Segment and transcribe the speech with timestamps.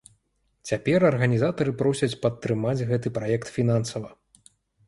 [0.69, 4.09] Цяпер арганізатары просяць падтрымаць гэты праект фінансава.